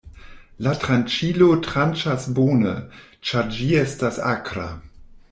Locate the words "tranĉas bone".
1.67-2.71